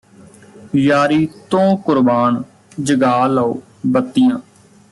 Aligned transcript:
ਯਾਰੀ 0.75 1.27
ਤੋਂ 1.49 1.77
ਕੁਰਬਾਨ 1.77 2.41
ਜਗਾ 2.79 3.25
ਲਉ 3.27 3.61
ਬੱਤੀਆਂ 3.87 4.39